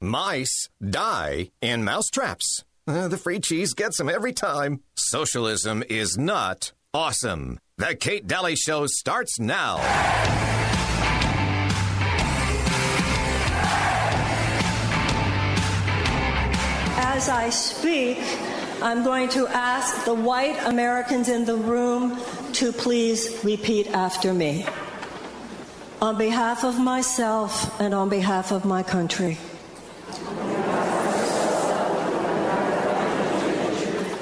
[0.00, 2.64] Mice die in mousetraps.
[2.86, 4.80] Uh, the free cheese gets them every time.
[4.96, 7.58] Socialism is not awesome.
[7.78, 9.78] The Kate Dalley Show starts now.
[16.98, 18.18] As I speak,
[18.82, 22.20] I'm going to ask the white Americans in the room
[22.52, 24.66] to please repeat after me.
[26.02, 29.38] On behalf of myself and on behalf of my country.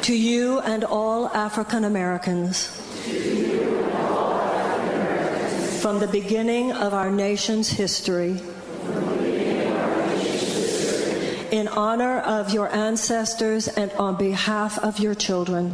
[0.05, 2.67] To you and all African Americans.
[5.81, 8.39] From the beginning of our nation's history.
[11.51, 15.73] In honor of your ancestors and on behalf of your children.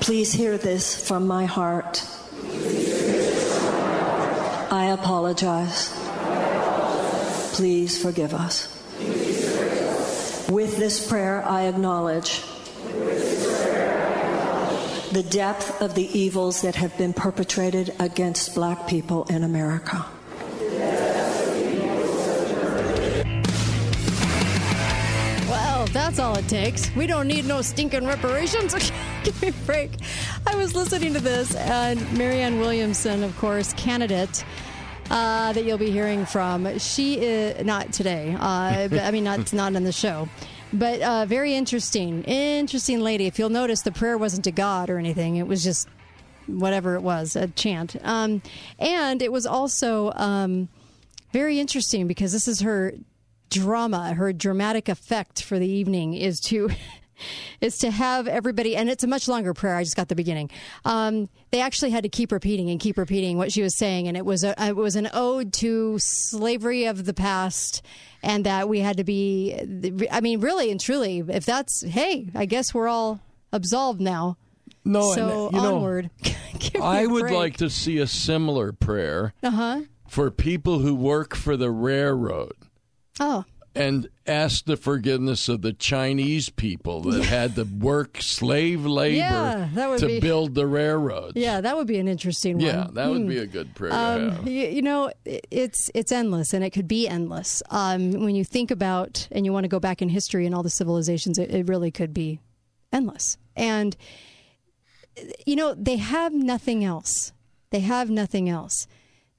[0.00, 2.02] Please hear this from my heart.
[4.72, 5.94] I apologize.
[7.54, 8.73] Please forgive us.
[10.48, 12.42] With this prayer, I acknowledge
[15.12, 20.04] the depth of the evils that have been perpetrated against black people in America.
[25.48, 26.94] Well, that's all it takes.
[26.94, 28.74] We don't need no stinking reparations.
[29.24, 29.92] Give me a break.
[30.46, 34.44] I was listening to this, and Marianne Williamson, of course, candidate.
[35.14, 36.76] Uh, that you'll be hearing from.
[36.80, 38.36] She is not today.
[38.36, 40.28] Uh, but, I mean, not not in the show,
[40.72, 43.26] but uh, very interesting, interesting lady.
[43.26, 45.36] If you'll notice, the prayer wasn't to God or anything.
[45.36, 45.88] It was just
[46.48, 47.94] whatever it was, a chant.
[48.02, 48.42] Um,
[48.80, 50.68] and it was also um,
[51.32, 52.94] very interesting because this is her
[53.50, 56.70] drama, her dramatic effect for the evening is to
[57.60, 59.76] is to have everybody, and it's a much longer prayer.
[59.76, 60.50] I just got the beginning.
[60.84, 64.16] Um, they actually had to keep repeating and keep repeating what she was saying, and
[64.16, 67.82] it was a it was an ode to slavery of the past,
[68.22, 69.54] and that we had to be.
[70.10, 73.20] I mean, really and truly, if that's hey, I guess we're all
[73.52, 74.36] absolved now.
[74.84, 76.10] No, so and, you know, onward.
[76.58, 77.34] Give me would break.
[77.34, 79.80] like to see a similar prayer Uh huh.
[80.08, 82.52] for people who work for the railroad
[83.20, 89.16] Oh, and ask the forgiveness of the Chinese people that had to work slave labor
[89.16, 91.32] Yeah, to be- build the railroads.
[91.36, 92.66] yeah, that would be an interesting one.
[92.66, 96.62] Yeah, that would be a good prayer Um, you, you know, it's it's endless, and
[96.64, 97.62] it could be endless.
[97.70, 100.62] Um, when you think about and you want to go back in history and all
[100.62, 102.38] the civilizations, it, it really could be
[102.92, 103.36] endless.
[103.56, 103.96] And
[105.46, 107.32] you know, they have nothing else.
[107.70, 108.86] They have nothing else.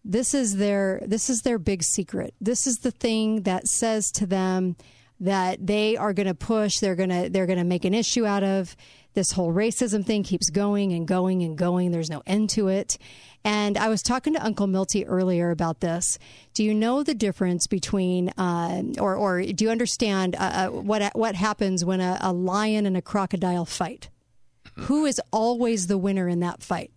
[0.08, 2.36] This is their this is their big secret.
[2.40, 4.76] This is the thing that says to them
[5.20, 6.78] that they are going to push.
[6.78, 8.76] They're going to they're going to make an issue out of.
[9.16, 11.92] This whole racism thing keeps going and going and going.
[11.92, 12.98] There's no end to it.
[13.46, 16.20] And I was talking to Uncle Milty earlier about this.
[16.54, 21.16] Do you know the difference between, uh, or, or do you understand uh, uh, what
[21.16, 24.10] what happens when a, a lion and a crocodile fight?
[24.76, 26.92] Who is always the winner in that fight?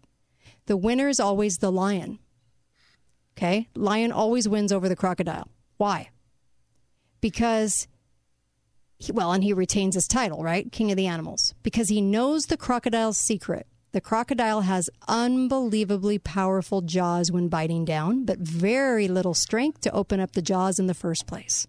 [0.67, 2.19] The winner is always the lion.
[3.39, 5.47] Okay, lion always wins over the crocodile.
[5.77, 6.09] Why?
[7.21, 7.87] Because
[8.99, 10.73] he, well, and he retains his title, right?
[10.73, 11.55] King of the animals.
[11.63, 13.69] Because he knows the crocodile's secret.
[13.93, 20.19] The crocodile has unbelievably powerful jaws when biting down, but very little strength to open
[20.19, 21.69] up the jaws in the first place.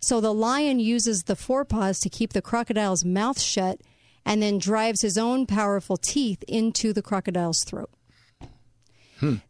[0.00, 3.80] So the lion uses the forepaws to keep the crocodile's mouth shut
[4.26, 7.90] and then drives his own powerful teeth into the crocodile's throat.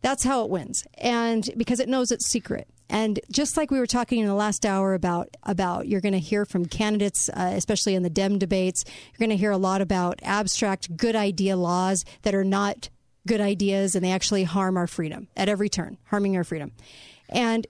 [0.03, 0.85] That's how it wins.
[0.95, 2.69] And because it knows its secret.
[2.91, 6.19] And just like we were talking in the last hour about about you're going to
[6.19, 9.83] hear from candidates, uh, especially in the Dem debates, you're going to hear a lot
[9.83, 12.89] about abstract good idea laws that are not
[13.27, 16.73] good ideas and they actually harm our freedom at every turn, harming our freedom.
[17.29, 17.67] And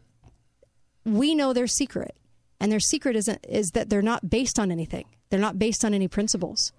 [1.05, 2.15] we know their secret.
[2.61, 5.07] And their secret isn't is that they're not based on anything.
[5.31, 6.73] They're not based on any principles.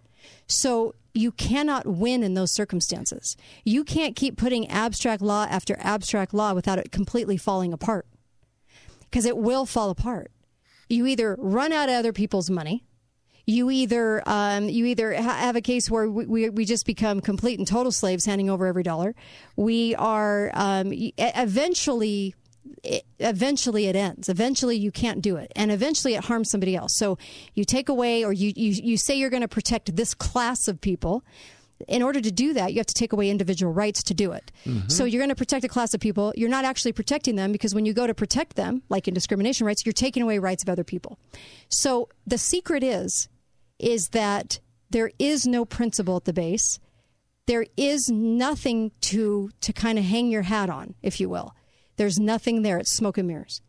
[0.47, 3.35] So you cannot win in those circumstances.
[3.65, 8.07] You can't keep putting abstract law after abstract law without it completely falling apart.
[9.01, 10.31] Because it will fall apart.
[10.87, 12.85] You either run out of other people's money,
[13.45, 17.19] you either um, you either ha- have a case where we, we, we just become
[17.19, 19.15] complete and total slaves, handing over every dollar.
[19.55, 22.35] We are um, eventually
[22.83, 24.29] it, eventually it ends.
[24.29, 25.51] Eventually you can't do it.
[25.55, 26.97] And eventually it harms somebody else.
[26.97, 27.17] So
[27.53, 30.79] you take away or you, you, you say you're going to protect this class of
[30.79, 31.23] people.
[31.87, 34.51] In order to do that, you have to take away individual rights to do it.
[34.65, 34.89] Mm-hmm.
[34.89, 36.33] So you're going to protect a class of people.
[36.35, 39.65] You're not actually protecting them because when you go to protect them, like in discrimination
[39.65, 41.17] rights, you're taking away rights of other people.
[41.69, 43.29] So the secret is,
[43.77, 46.79] is that there is no principle at the base.
[47.45, 51.55] There is nothing to to kind of hang your hat on, if you will
[51.99, 52.77] There's nothing there.
[52.77, 53.61] It's smoke and mirrors.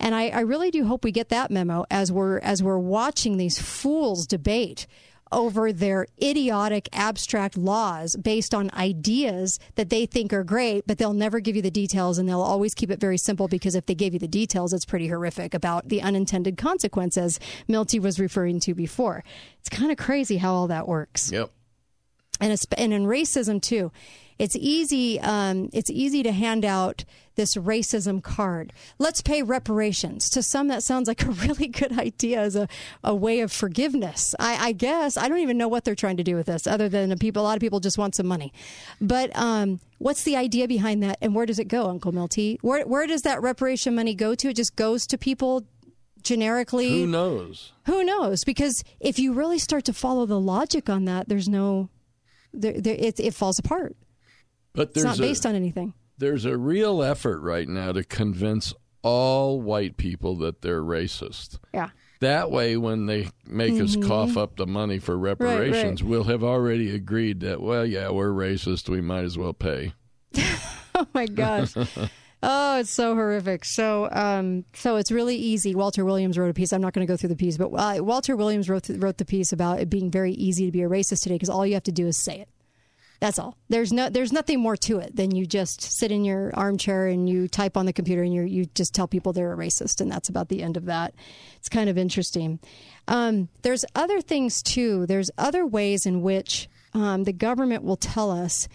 [0.00, 3.36] And I, I really do hope we get that memo as we're as we're watching
[3.36, 4.88] these fools debate
[5.30, 11.12] over their idiotic abstract laws based on ideas that they think are great, but they'll
[11.12, 13.94] never give you the details and they'll always keep it very simple because if they
[13.94, 17.38] gave you the details, it's pretty horrific about the unintended consequences
[17.68, 19.22] Milty was referring to before.
[19.60, 21.30] It's kind of crazy how all that works.
[21.30, 21.52] Yep.
[22.40, 23.92] And, it's, and in racism too
[24.38, 27.04] it's easy um, it's easy to hand out
[27.36, 28.72] this racism card.
[28.98, 30.28] Let's pay reparations.
[30.30, 32.68] To some, that sounds like a really good idea as a,
[33.04, 34.34] a way of forgiveness.
[34.38, 36.88] I, I guess I don't even know what they're trying to do with this, other
[36.88, 37.42] than a people.
[37.42, 38.52] A lot of people just want some money.
[39.00, 42.58] But um, what's the idea behind that, and where does it go, Uncle Milty?
[42.62, 44.48] Where where does that reparation money go to?
[44.48, 45.64] It just goes to people
[46.22, 46.88] generically.
[46.88, 47.72] Who knows?
[47.86, 48.44] Who knows?
[48.44, 51.88] Because if you really start to follow the logic on that, there's no,
[52.52, 53.96] there, there, it, it falls apart.
[54.74, 55.94] But It's not based a, on anything.
[56.18, 58.72] There's a real effort right now to convince
[59.02, 61.58] all white people that they're racist.
[61.72, 61.90] Yeah.
[62.20, 66.94] That way, when they make us cough up the money for reparations, we'll have already
[66.94, 68.88] agreed that, well, yeah, we're racist.
[68.88, 69.92] We might as well pay.
[70.98, 71.74] Oh my gosh.
[72.42, 73.66] Oh, it's so horrific.
[73.66, 75.74] So, um, so it's really easy.
[75.74, 76.72] Walter Williams wrote a piece.
[76.72, 79.26] I'm not going to go through the piece, but uh, Walter Williams wrote wrote the
[79.26, 81.82] piece about it being very easy to be a racist today because all you have
[81.82, 82.48] to do is say it.
[83.20, 83.56] That's all.
[83.68, 87.28] There's no there's nothing more to it than you just sit in your armchair and
[87.28, 90.10] you type on the computer and you you just tell people they're a racist and
[90.10, 91.14] that's about the end of that.
[91.56, 92.60] It's kind of interesting.
[93.08, 95.06] Um, there's other things too.
[95.06, 98.68] There's other ways in which um, the government will tell us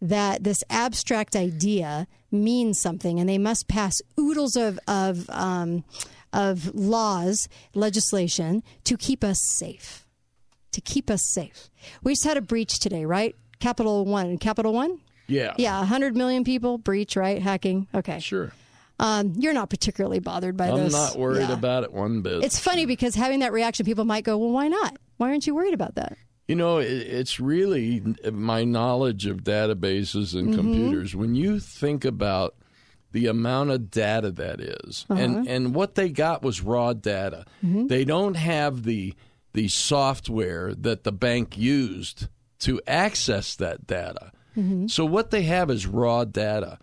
[0.00, 5.84] that this abstract idea means something, and they must pass oodles of of um,
[6.32, 10.06] of laws, legislation to keep us safe.
[10.72, 11.70] To keep us safe.
[12.02, 13.34] We just had a breach today, right?
[13.60, 14.38] Capital One.
[14.38, 15.00] Capital One.
[15.28, 15.54] Yeah.
[15.58, 17.42] Yeah, 100 million people breach, right?
[17.42, 17.88] Hacking.
[17.94, 18.20] Okay.
[18.20, 18.52] Sure.
[18.98, 20.94] Um, you're not particularly bothered by this.
[20.94, 21.52] I'm not worried Yeah.
[21.52, 22.42] about it one bit.
[22.44, 24.96] It's funny because having that reaction, people might go, "Well, why not?
[25.18, 26.16] Why aren't you worried about that?"
[26.48, 30.56] You know, it, it's really my knowledge of databases and Mm-hmm.
[30.56, 31.14] computers.
[31.16, 32.54] When you think about
[33.12, 35.20] the amount of data that is, Uh-huh.
[35.20, 37.44] and and what they got was raw data.
[37.64, 37.88] Mm-hmm.
[37.88, 39.12] They don't have the
[39.52, 42.28] the software that the bank used
[42.60, 44.32] to access that data.
[44.56, 44.86] Mm-hmm.
[44.88, 46.78] So what they have is raw data,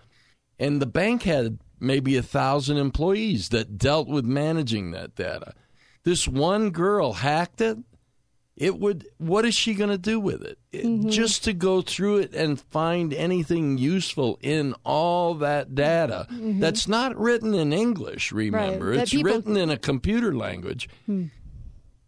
[0.59, 5.53] and the bank had maybe a thousand employees that dealt with managing that data.
[6.03, 7.77] This one girl hacked it
[8.55, 11.09] it would what is she going to do with it It- Mm-hmm.
[11.09, 16.27] just to go through it and find anything useful in all that data
[16.59, 18.99] that's not written in english remember Mm-hmm.
[19.01, 20.87] it's people- written in a computer language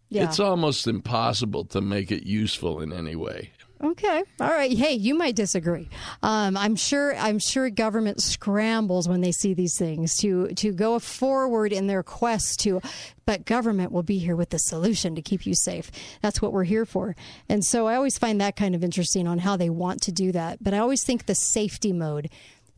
[0.08, 0.24] Yeah.
[0.24, 3.50] it's almost impossible to make it useful in any way
[3.82, 4.22] Okay.
[4.40, 4.72] All right.
[4.72, 5.90] Hey, you might disagree.
[6.22, 7.14] Um, I'm sure.
[7.14, 12.02] I'm sure government scrambles when they see these things to to go forward in their
[12.02, 12.80] quest to.
[13.26, 15.90] But government will be here with the solution to keep you safe.
[16.22, 17.16] That's what we're here for.
[17.50, 20.32] And so I always find that kind of interesting on how they want to do
[20.32, 20.62] that.
[20.62, 22.30] But I always think the safety mode.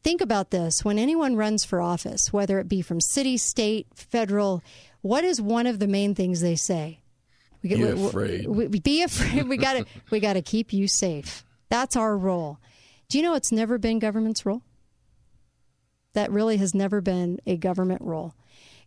[0.03, 4.65] Think about this: when anyone runs for office, whether it be from city, state, federal,
[5.03, 6.99] what is one of the main things they say?
[7.63, 8.47] We Be we- we- afraid.
[8.47, 9.49] we, we- be afraid.
[9.49, 11.45] We got to we got to keep you safe.
[11.69, 12.59] That's our role.
[13.09, 14.63] Do you know it's never been government's role?
[16.15, 18.35] That really has never been a government role.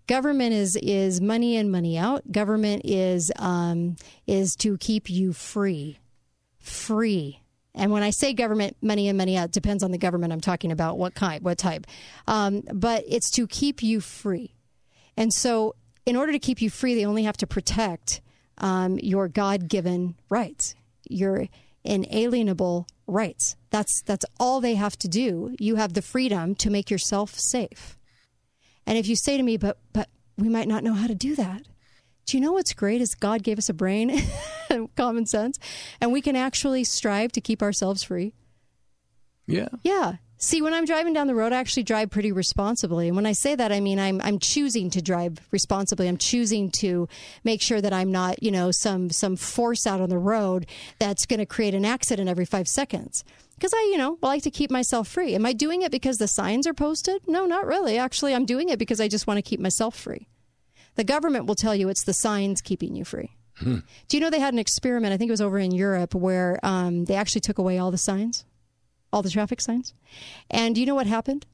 [0.07, 2.31] Government is is money in, money out.
[2.31, 3.95] Government is um,
[4.27, 5.99] is to keep you free,
[6.59, 7.39] free.
[7.73, 10.41] And when I say government, money in, money out, it depends on the government I'm
[10.41, 11.87] talking about, what kind, what type.
[12.27, 14.55] Um, but it's to keep you free.
[15.15, 15.75] And so,
[16.05, 18.19] in order to keep you free, they only have to protect
[18.61, 20.75] um, your God given rights,
[21.09, 21.47] your
[21.83, 23.57] inalienable rights.
[23.71, 25.55] That's, that's all they have to do.
[25.59, 27.97] You have the freedom to make yourself safe.
[28.85, 31.35] And if you say to me, but, but we might not know how to do
[31.35, 31.63] that.
[32.25, 34.21] Do you know what's great is God gave us a brain
[34.69, 35.57] and common sense,
[35.99, 38.33] and we can actually strive to keep ourselves free.
[39.47, 40.13] yeah Yeah.
[40.43, 43.07] See, when I'm driving down the road, I actually drive pretty responsibly.
[43.07, 46.07] And when I say that, I mean I'm I'm choosing to drive responsibly.
[46.07, 47.07] I'm choosing to
[47.43, 50.65] make sure that I'm not, you know, some some force out on the road
[50.97, 53.23] that's going to create an accident every 5 seconds.
[53.53, 55.35] Because I, you know, like to keep myself free.
[55.35, 57.21] Am I doing it because the signs are posted?
[57.27, 57.99] No, not really.
[57.99, 60.27] Actually, I'm doing it because I just want to keep myself free.
[60.95, 63.29] The government will tell you it's the signs keeping you free.
[63.63, 65.13] Do you know they had an experiment?
[65.13, 67.97] I think it was over in Europe where um, they actually took away all the
[67.99, 68.43] signs,
[69.11, 69.93] all the traffic signs.
[70.49, 71.45] And do you know what happened?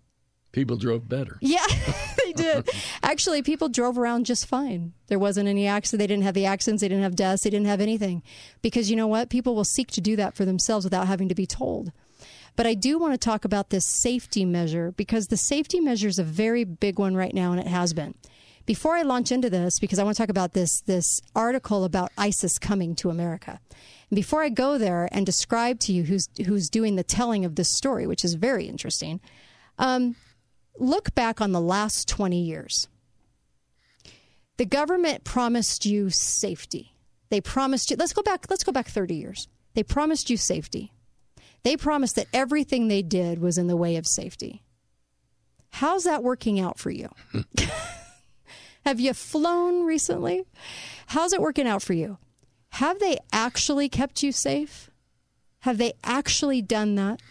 [0.54, 1.66] people drove better Yeah,
[2.26, 2.70] they did.
[3.04, 4.94] Actually, people drove around just fine.
[5.06, 6.00] There wasn't any accident.
[6.00, 6.82] They didn't have the accidents.
[6.82, 7.44] They didn't have deaths.
[7.44, 8.24] They didn't have anything.
[8.64, 9.30] Because you know what?
[9.30, 11.92] People will seek to do that for themselves without having to be told.
[12.56, 16.18] But I do want to talk about this safety measure because the safety measure is
[16.18, 18.16] a very big one right now, and it has been.
[18.68, 22.12] Before I launch into this, because I want to talk about this this article about
[22.18, 23.62] ISIS coming to America.
[24.10, 27.56] And before I go there and describe to you who's who's doing the telling of
[27.56, 29.22] this story, which is very interesting,
[29.80, 30.18] um,
[30.78, 32.90] look back on the last 20 years.
[34.58, 36.94] The government promised you safety.
[37.30, 39.48] They promised you, let's go back, let's go back 30 years.
[39.76, 40.92] They promised you safety.
[41.64, 44.62] They promised that everything they did was in the way of safety.
[45.70, 47.10] How's that working out for you?
[48.88, 50.46] Have you flown recently?
[51.08, 52.20] How's it working out for you?
[52.70, 54.90] Have they actually kept you safe?
[55.64, 57.22] Have they actually done that?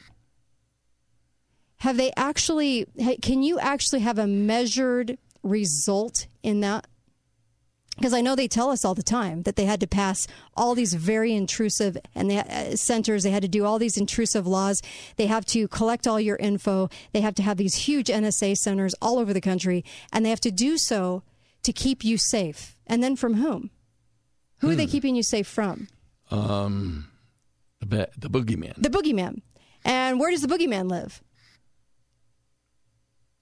[1.78, 2.84] Have they actually,
[3.22, 6.88] can you actually have a measured result in that?
[7.96, 10.26] Because I know they tell us all the time that they had to pass
[10.58, 13.22] all these very intrusive and they, uh, centers.
[13.22, 14.82] They had to do all these intrusive laws.
[15.16, 16.90] They have to collect all your info.
[17.14, 20.40] They have to have these huge NSA centers all over the country, and they have
[20.40, 21.22] to do so
[21.66, 22.76] to keep you safe.
[22.86, 23.70] And then from whom?
[24.60, 24.72] Who hmm.
[24.72, 24.90] are they hmm.
[24.92, 25.88] keeping you safe from?
[26.30, 27.08] Um,
[27.80, 28.74] the, the boogeyman.
[28.80, 29.42] The boogeyman.
[29.84, 31.22] And where does the boogeyman live?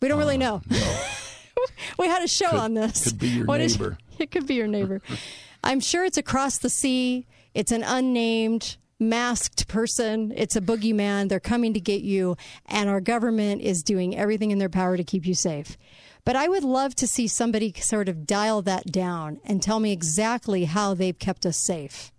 [0.02, 0.60] We don't uh, really know.
[0.68, 1.00] No.
[1.98, 3.04] we had a show could, on this.
[3.04, 3.98] Could be your what neighbor.
[4.10, 5.00] Is, it could be your neighbor.
[5.64, 7.26] I'm sure it's across the sea.
[7.54, 10.32] It's an unnamed masked person.
[10.36, 11.28] It's a boogeyman.
[11.28, 15.04] They're coming to get you, and our government is doing everything in their power to
[15.04, 15.78] keep you safe.
[16.24, 19.92] But I would love to see somebody sort of dial that down and tell me
[19.92, 22.12] exactly how they've kept us safe.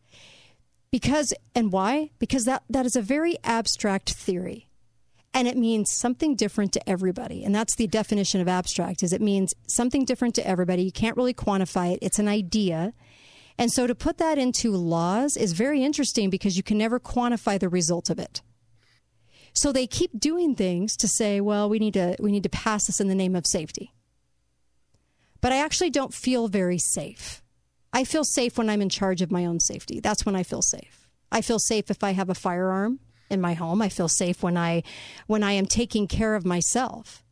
[0.91, 2.11] Because, and why?
[2.19, 4.69] Because that, that is a very abstract theory.
[5.33, 7.43] And it means something different to everybody.
[7.43, 10.83] And that's the definition of abstract is it means something different to everybody.
[10.83, 11.99] You can't really quantify it.
[12.01, 12.93] It's an idea.
[13.57, 17.59] And so to put that into laws is very interesting because you can never quantify
[17.59, 18.41] the result of it
[19.55, 22.85] so they keep doing things to say well we need to we need to pass
[22.85, 23.93] this in the name of safety
[25.41, 27.41] but i actually don't feel very safe
[27.93, 30.61] i feel safe when i'm in charge of my own safety that's when i feel
[30.61, 33.81] safe i feel safe if i have a firearm in my home.
[33.81, 34.83] I feel safe when I
[35.27, 37.23] when I am taking care of myself.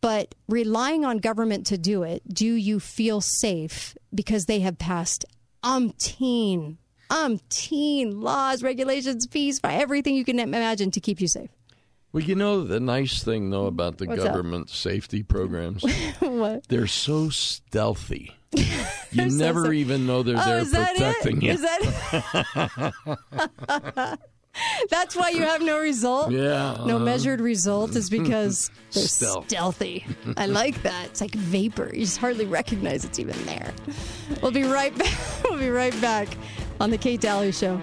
[0.00, 5.24] But relying on government to do it, do you feel safe because they have passed
[5.64, 6.76] umpteen,
[7.10, 11.50] umpteen laws, regulations, fees, for everything you can imagine to keep you safe?
[12.12, 15.82] Well, you know the nice thing though about the What's government safety programs,
[16.20, 16.66] what?
[16.68, 18.34] They're so stealthy.
[19.12, 21.52] You never so even know they're oh, there protecting you.
[21.52, 21.78] Is that
[24.90, 26.32] That's why you have no result.
[26.32, 26.82] Yeah.
[26.84, 29.48] No uh, measured result is because they're stealth.
[29.48, 30.04] stealthy.
[30.36, 31.06] I like that.
[31.06, 31.90] It's like vapor.
[31.94, 33.72] You just hardly recognize it's even there.
[34.42, 35.18] We'll be right back.
[35.44, 36.28] We'll be right back
[36.80, 37.80] on the Kate Dalley Show.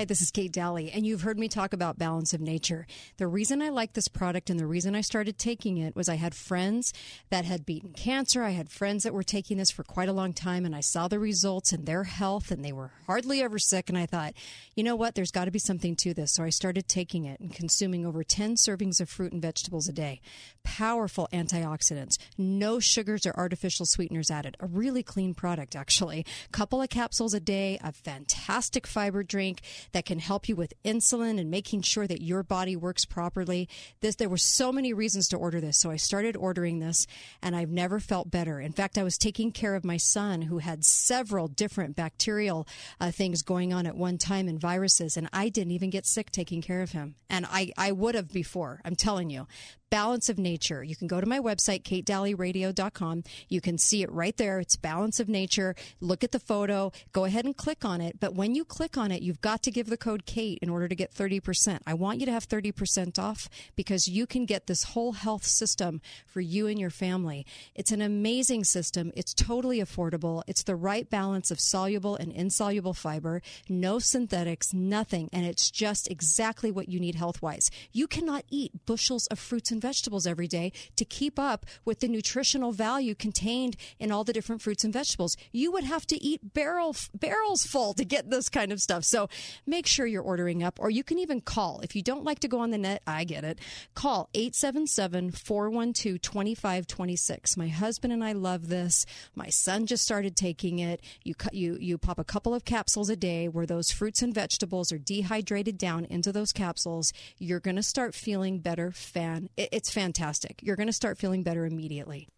[0.00, 2.86] Hi, this is Kate Dalley, and you've heard me talk about balance of nature.
[3.18, 6.14] The reason I like this product and the reason I started taking it was I
[6.14, 6.94] had friends
[7.28, 8.42] that had beaten cancer.
[8.42, 11.06] I had friends that were taking this for quite a long time, and I saw
[11.06, 13.90] the results in their health, and they were hardly ever sick.
[13.90, 14.32] And I thought,
[14.74, 15.16] you know what?
[15.16, 16.32] There's got to be something to this.
[16.32, 19.92] So I started taking it and consuming over 10 servings of fruit and vegetables a
[19.92, 20.22] day.
[20.64, 24.56] Powerful antioxidants, no sugars or artificial sweeteners added.
[24.60, 26.24] A really clean product, actually.
[26.52, 29.60] Couple of capsules a day, a fantastic fiber drink
[29.92, 33.68] that can help you with insulin and making sure that your body works properly.
[34.00, 37.06] This there were so many reasons to order this, so I started ordering this
[37.42, 38.60] and I've never felt better.
[38.60, 42.66] In fact, I was taking care of my son who had several different bacterial
[43.00, 46.30] uh, things going on at one time and viruses and I didn't even get sick
[46.30, 47.14] taking care of him.
[47.28, 48.80] And I I would have before.
[48.84, 49.46] I'm telling you
[49.90, 50.82] balance of nature.
[50.82, 53.24] You can go to my website, katedalleyradio.com.
[53.48, 54.60] You can see it right there.
[54.60, 55.74] It's balance of nature.
[56.00, 56.92] Look at the photo.
[57.12, 58.20] Go ahead and click on it.
[58.20, 60.88] But when you click on it, you've got to give the code Kate in order
[60.88, 61.80] to get 30%.
[61.86, 66.00] I want you to have 30% off because you can get this whole health system
[66.26, 67.44] for you and your family.
[67.74, 69.10] It's an amazing system.
[69.16, 70.42] It's totally affordable.
[70.46, 75.28] It's the right balance of soluble and insoluble fiber, no synthetics, nothing.
[75.32, 77.70] And it's just exactly what you need health wise.
[77.92, 82.00] You cannot eat bushels of fruits and and vegetables every day to keep up with
[82.00, 85.36] the nutritional value contained in all the different fruits and vegetables.
[85.52, 89.04] You would have to eat barrel barrels full to get this kind of stuff.
[89.04, 89.28] So
[89.66, 91.80] make sure you're ordering up, or you can even call.
[91.80, 93.58] If you don't like to go on the net, I get it.
[93.94, 97.56] Call 877 412 2526.
[97.56, 99.06] My husband and I love this.
[99.34, 101.00] My son just started taking it.
[101.24, 104.92] You, you, you pop a couple of capsules a day where those fruits and vegetables
[104.92, 107.12] are dehydrated down into those capsules.
[107.38, 108.90] You're going to start feeling better.
[108.90, 110.60] Fan, it's fantastic.
[110.62, 112.28] You're going to start feeling better immediately.